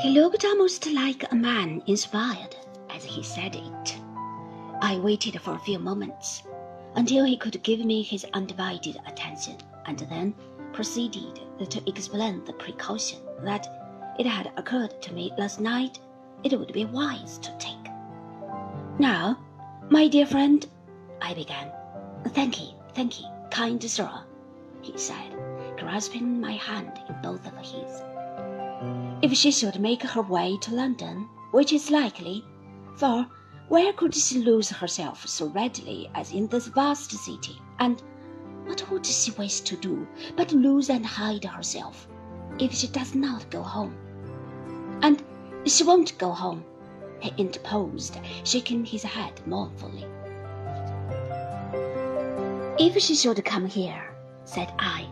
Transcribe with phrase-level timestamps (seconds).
[0.00, 2.54] He looked almost like a man inspired
[2.88, 3.98] as he said it.
[4.80, 6.44] I waited for a few moments
[6.94, 9.56] until he could give me his undivided attention
[9.86, 10.36] and then
[10.72, 15.98] proceeded to explain the precaution that it had occurred to me last night
[16.44, 17.74] it would be wise to take.
[19.00, 19.36] Now,
[19.90, 20.64] my dear friend,
[21.20, 21.72] I began.
[22.28, 24.08] Thank you, thank you, kind sir,
[24.80, 25.34] he said,
[25.76, 28.00] grasping my hand in both of his.
[29.20, 32.44] If she should make her way to London, which is likely,
[32.94, 33.26] for
[33.68, 37.60] where could she lose herself so readily as in this vast city?
[37.80, 38.00] And
[38.64, 42.06] what would she wish to do but lose and hide herself
[42.60, 43.96] if she does not go home?
[45.02, 45.20] And
[45.64, 46.64] she won't go home,
[47.18, 50.06] he interposed, shaking his head mournfully.
[52.78, 54.14] If she should come here,
[54.44, 55.08] said I,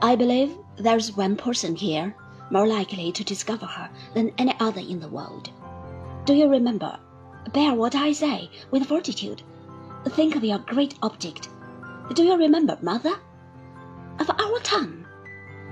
[0.00, 2.14] I believe there's one person here
[2.52, 5.50] more likely to discover her than any other in the world.
[6.26, 6.98] Do you remember?
[7.52, 9.42] Bear what I say with fortitude.
[10.04, 11.48] Think of your great object.
[12.12, 13.18] Do you remember, Martha?
[14.18, 15.06] Of our town?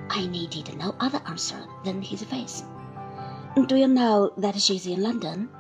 [0.09, 2.65] I needed no other answer than his face.
[3.67, 5.51] Do you know that she's in London?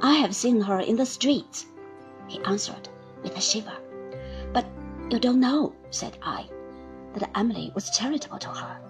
[0.00, 1.66] I have seen her in the streets,
[2.28, 2.88] he answered
[3.22, 3.76] with a shiver.
[4.52, 4.66] But
[5.10, 6.46] you don't know, said I,
[7.14, 8.85] that Emily was charitable to her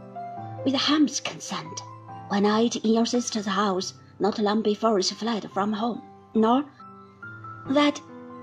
[0.66, 1.84] with Ham's consent,
[2.26, 6.02] one night in your sister's house not long before she fled from home,
[6.34, 6.64] nor
[7.68, 8.00] that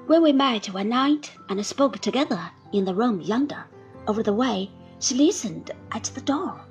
[0.07, 2.39] when we met one night and spoke together
[2.71, 3.65] in the room yonder,
[4.07, 6.61] over the way, she listened at the door.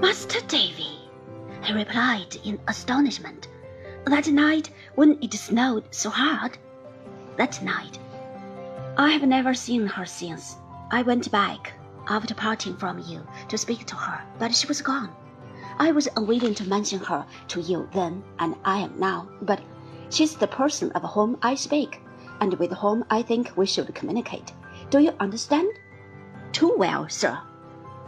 [0.00, 0.98] Master Davy,
[1.62, 3.46] he replied in astonishment,
[4.06, 6.58] that night when it snowed so hard.
[7.36, 7.96] That night.
[8.96, 10.56] I have never seen her since.
[10.90, 11.77] I went back
[12.08, 15.10] after parting from you to speak to her, but she was gone.
[15.78, 19.60] I was unwilling to mention her to you then, and I am now, but
[20.10, 22.00] she's the person of whom I speak,
[22.40, 24.52] and with whom I think we should communicate.
[24.90, 25.70] Do you understand?
[26.52, 27.38] Too well, sir,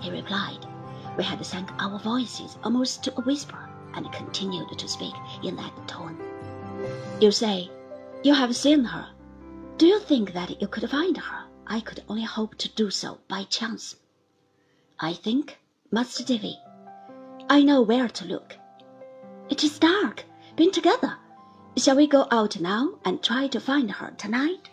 [0.01, 0.67] he replied.
[1.17, 5.89] We had sank our voices almost to a whisper and continued to speak in that
[5.89, 6.19] tone.
[7.21, 7.71] You say
[8.23, 9.07] you have seen her.
[9.77, 11.40] Do you think that you could find her?
[11.73, 13.95] I could only hope to do so by chance.
[14.99, 15.61] I think,
[15.93, 16.59] Master Davy,
[17.49, 18.59] I know where to look.
[19.49, 20.25] It is dark.
[20.57, 21.17] Been together.
[21.77, 24.69] Shall we go out now and try to find her tonight?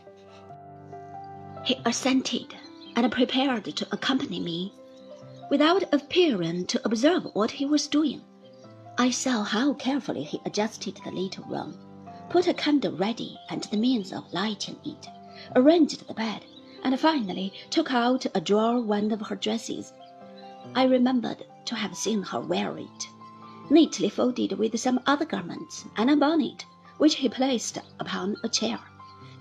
[1.63, 2.55] He assented
[2.95, 4.73] and prepared to accompany me.
[5.51, 8.23] Without appearing to observe what he was doing,
[8.97, 11.77] I saw how carefully he adjusted the little room,
[12.31, 15.07] put a candle ready and the means of lighting it,
[15.55, 16.43] arranged the bed,
[16.87, 19.91] and finally took out a drawer one of her dresses.
[20.73, 23.09] I remembered to have seen her wear it,
[23.69, 26.65] neatly folded with some other garments and a bonnet,
[26.97, 28.79] which he placed upon a chair.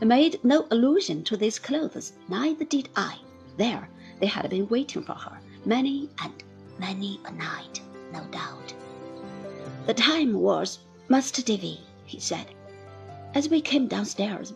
[0.01, 3.19] He made no allusion to these clothes, neither did I.
[3.57, 6.33] There they had been waiting for her, many and
[6.81, 7.81] many a night,
[8.13, 8.75] no doubt.
[9.87, 12.47] The time was, Master Davy, he said,
[13.34, 14.53] as we came downstairs,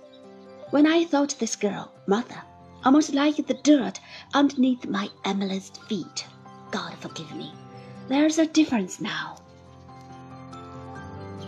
[0.70, 2.42] when I thought this girl, Martha,
[2.84, 4.00] almost like the dirt
[4.34, 6.26] underneath my Emily's feet.
[6.70, 7.52] God forgive me.
[8.08, 9.36] There's a difference now.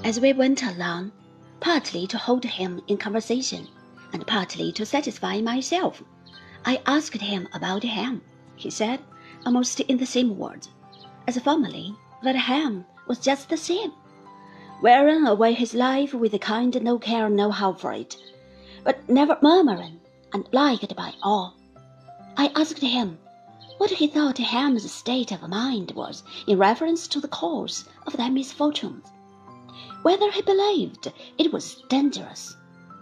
[0.04, 1.12] As we went along,
[1.60, 3.69] partly to hold him in conversation,
[4.12, 6.03] and partly to satisfy myself,
[6.65, 8.21] I asked him about Ham.
[8.56, 9.00] He said,
[9.47, 10.69] almost in the same words,
[11.26, 13.92] as formerly, that Ham was just the same,
[14.82, 18.16] wearing away his life with a kind no care no how for it,
[18.84, 20.01] but never murmuring
[20.32, 21.54] and liked by all.
[22.37, 23.19] I asked him
[23.78, 28.31] what he thought Ham's state of mind was in reference to the cause of their
[28.31, 29.06] misfortunes,
[30.03, 32.56] whether he believed it was dangerous,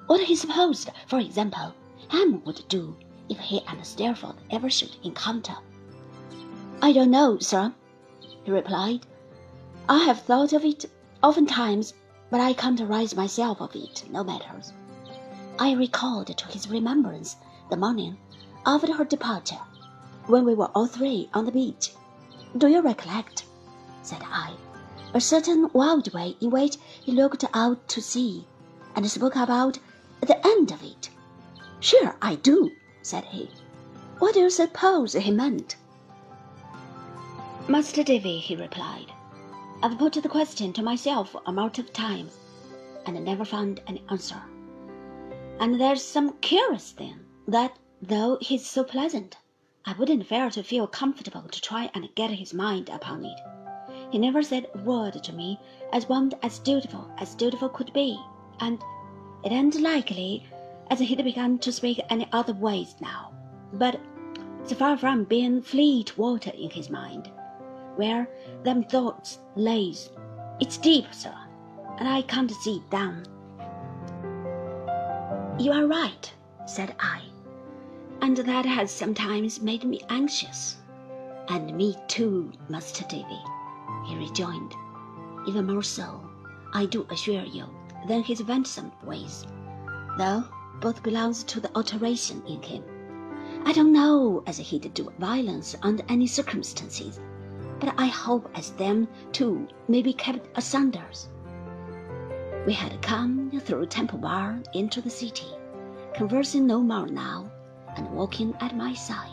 [0.07, 1.75] what he supposed, for example,
[2.09, 2.97] Ham would do
[3.29, 5.57] if he and Steerforth ever should encounter.
[6.83, 7.73] I don't know, sir,
[8.45, 9.07] he replied.
[9.89, 10.87] I have thought of it
[11.23, 11.95] oftentimes,
[12.31, 14.73] but I can't rise myself of it, no matters.
[15.63, 17.37] I recalled to his remembrance
[17.69, 18.17] the morning
[18.65, 19.61] after her departure,
[20.27, 21.93] when we were all three on the beach.
[22.57, 23.45] Do you recollect?
[24.01, 24.55] said I.
[25.13, 28.47] A certain wild way in which he looked out to sea,
[28.97, 29.79] and spoke about
[30.23, 31.11] the end of it.
[31.79, 32.71] Sure, I do,
[33.03, 33.51] said he.
[34.19, 35.77] What do you suppose he meant?
[37.69, 39.13] Master Davy, he replied,
[39.83, 42.33] I've put the question to myself a multitude of times,
[43.05, 44.43] and never found an answer.
[45.61, 49.37] And there's some curious thing that, though he's so pleasant,
[49.85, 53.39] I wouldn't fail to feel comfortable to try and get his mind upon it.
[54.11, 55.61] He never said a word to me
[55.93, 58.19] as one as dutiful as dutiful could be,
[58.61, 58.83] and
[59.45, 60.49] it ain't likely
[60.91, 63.31] as he'd begun to speak any other ways now.
[63.75, 64.01] But
[64.63, 67.31] it's far from being fleet water in his mind,
[67.97, 68.31] where
[68.65, 70.11] them thoughts lays.
[70.59, 71.37] It's deep, sir,
[71.99, 73.27] and I can't see down.
[75.61, 76.33] You are right,
[76.65, 77.21] said I,
[78.23, 80.79] and that has sometimes made me anxious.
[81.49, 83.39] And me too, Master Davy,
[84.07, 84.75] he rejoined.
[85.47, 86.23] Even more so,
[86.73, 87.67] I do assure you,
[88.09, 89.47] than his venturesome ways,
[90.17, 90.45] though
[90.81, 92.83] both belongs to the alteration in him.
[93.67, 97.21] I don't know as he'd do violence under any circumstances,
[97.79, 101.05] but I hope as them two may be kept asunder.
[102.67, 105.47] We had come through Temple Bar into the city,
[106.13, 107.51] conversing no more now,
[107.97, 109.33] and walking at my side.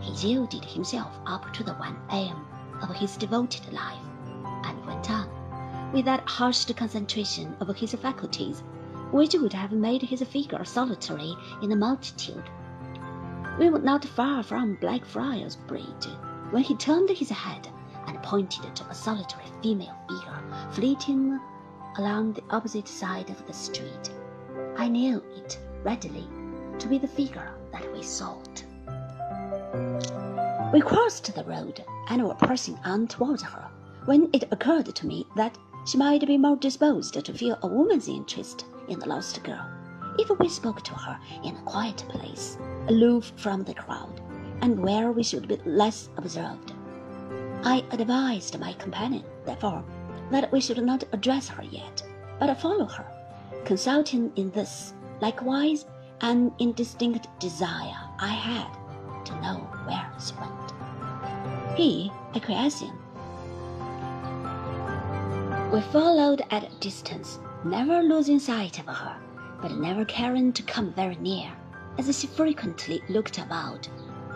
[0.00, 2.34] He yielded himself up to the one aim
[2.82, 4.02] of his devoted life,
[4.64, 5.28] and went on,
[5.92, 8.64] with that hushed concentration of his faculties
[9.12, 12.42] which would have made his figure solitary in a multitude.
[13.56, 16.08] We were not far from Blackfriars Bridge
[16.50, 17.68] when he turned his head
[18.08, 20.42] and pointed to a solitary female figure
[20.72, 21.38] flitting
[21.96, 24.10] along the opposite side of the street.
[24.76, 26.26] I knew it readily
[26.78, 28.64] to be the figure that we sought.
[30.72, 33.70] We crossed the road and were pressing on towards her
[34.06, 35.56] when it occurred to me that
[35.86, 39.64] she might be more disposed to feel a woman's interest in the lost girl
[40.18, 42.58] if we spoke to her in a quiet place,
[42.88, 44.20] aloof from the crowd,
[44.62, 46.72] and where we should be less observed.
[47.64, 49.84] I advised my companion, therefore,
[50.30, 52.02] that we should not address her yet,
[52.38, 53.06] but follow her,
[53.64, 55.86] consulting in this likewise
[56.20, 59.56] an indistinct desire I had to know
[59.86, 61.78] where she went.
[61.78, 62.92] He acquiescing.
[65.72, 69.16] We followed at a distance, never losing sight of her,
[69.60, 71.50] but never caring to come very near,
[71.98, 73.88] as she frequently looked about.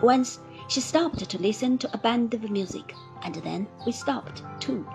[0.03, 4.87] Once she stopped to listen to a band of music, and then we stopped too.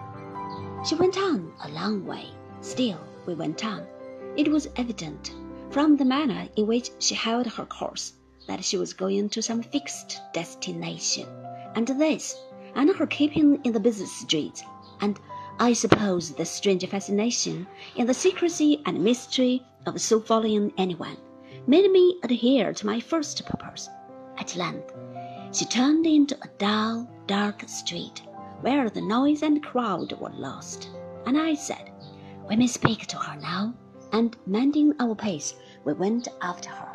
[0.86, 2.26] She went on a long way.
[2.60, 3.88] Still, we went on.
[4.36, 5.34] It was evident,
[5.70, 8.16] from the manner in which she held her course,
[8.48, 11.26] that she was going to some fixed destination,
[11.76, 12.38] and this,
[12.76, 14.62] and her keeping in the busy streets,
[15.00, 15.18] and
[15.58, 17.66] I suppose the strange fascination
[17.96, 21.16] in the secrecy and mystery of so following anyone,
[21.66, 23.88] made me adhere to my first purpose.
[24.38, 24.94] At length,
[25.54, 28.22] she turned into a dull, dark street
[28.64, 30.90] where the noise and crowd were lost,
[31.26, 31.92] and I said,
[32.48, 33.74] We may speak to her now,
[34.14, 36.93] and mending our pace, we went after her.